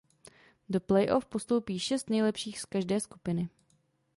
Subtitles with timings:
[0.69, 3.49] Do play off postoupí šest nejlepších z každé skupiny.